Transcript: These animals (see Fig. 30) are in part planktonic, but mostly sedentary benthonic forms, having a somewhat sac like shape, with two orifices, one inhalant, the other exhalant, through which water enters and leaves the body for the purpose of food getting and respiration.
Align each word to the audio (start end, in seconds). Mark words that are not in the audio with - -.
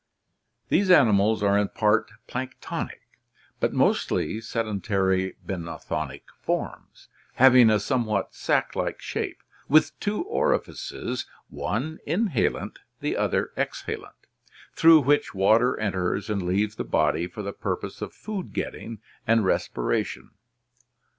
These 0.69 0.89
animals 0.89 1.41
(see 1.41 1.45
Fig. 1.45 1.49
30) 1.49 1.53
are 1.53 1.57
in 1.59 1.67
part 1.69 2.11
planktonic, 2.27 3.01
but 3.59 3.71
mostly 3.71 4.41
sedentary 4.41 5.35
benthonic 5.45 6.23
forms, 6.41 7.07
having 7.35 7.69
a 7.69 7.79
somewhat 7.79 8.33
sac 8.33 8.75
like 8.75 8.99
shape, 8.99 9.43
with 9.69 9.99
two 9.99 10.23
orifices, 10.23 11.27
one 11.49 11.99
inhalant, 12.07 12.79
the 12.99 13.15
other 13.15 13.51
exhalant, 13.55 14.25
through 14.75 15.01
which 15.01 15.35
water 15.35 15.79
enters 15.79 16.31
and 16.31 16.41
leaves 16.41 16.77
the 16.77 16.83
body 16.83 17.27
for 17.27 17.43
the 17.43 17.53
purpose 17.53 18.01
of 18.01 18.11
food 18.11 18.53
getting 18.53 18.99
and 19.27 19.45
respiration. 19.45 20.31